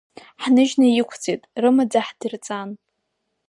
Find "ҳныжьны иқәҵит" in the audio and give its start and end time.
0.43-1.41